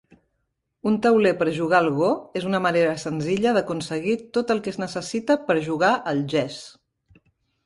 [0.91, 2.07] Un tauler per jugar al go
[2.41, 6.59] és una manera senzilla d'aconseguir tot el que es necessita per jugar al "gess".